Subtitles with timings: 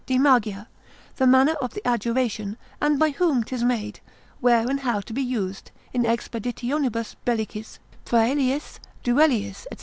[0.07, 0.67] de Magia,
[1.17, 3.99] the manner of the adjuration, and by whom 'tis made,
[4.39, 9.79] where and how to be used in expeditionibus bellicis, praeliis, duellis, &c.